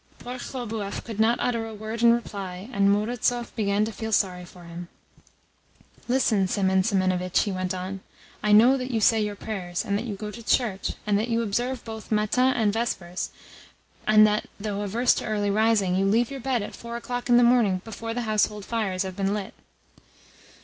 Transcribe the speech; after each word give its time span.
Poor 0.17 0.39
Khlobuev 0.39 1.03
could 1.03 1.19
not 1.19 1.37
utter 1.39 1.67
a 1.67 1.75
word 1.75 2.01
in 2.01 2.11
reply, 2.11 2.67
and 2.73 2.89
Murazov 2.89 3.53
began 3.55 3.85
to 3.85 3.91
feel 3.91 4.11
sorry 4.11 4.43
for 4.45 4.63
him. 4.63 4.87
"Listen, 6.07 6.47
Semen 6.47 6.81
Semenovitch," 6.81 7.41
he 7.43 7.51
went 7.51 7.71
on. 7.71 7.99
"I 8.41 8.51
know 8.51 8.77
that 8.77 8.89
you 8.89 8.99
say 8.99 9.21
your 9.21 9.35
prayers, 9.35 9.85
and 9.85 9.95
that 9.99 10.05
you 10.05 10.15
go 10.15 10.31
to 10.31 10.41
church, 10.41 10.93
and 11.05 11.19
that 11.19 11.27
you 11.27 11.43
observe 11.43 11.85
both 11.85 12.11
Matins 12.11 12.55
and 12.57 12.73
Vespers, 12.73 13.29
and 14.07 14.25
that, 14.25 14.47
though 14.59 14.81
averse 14.81 15.13
to 15.13 15.25
early 15.27 15.51
rising, 15.51 15.93
you 15.95 16.05
leave 16.07 16.31
your 16.31 16.39
bed 16.39 16.63
at 16.63 16.75
four 16.75 16.95
o'clock 16.97 17.29
in 17.29 17.37
the 17.37 17.43
morning 17.43 17.81
before 17.85 18.15
the 18.15 18.21
household 18.21 18.65
fires 18.65 19.03
have 19.03 19.15
been 19.15 19.35
lit." 19.35 19.53